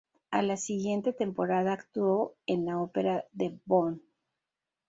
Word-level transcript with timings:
A 0.31 0.41
la 0.41 0.57
siguiente 0.57 1.13
temporada 1.13 1.73
actuó 1.73 2.33
en 2.47 2.65
la 2.65 2.79
Ópera 2.79 3.25
de 3.33 3.59
Bonn. 3.65 4.01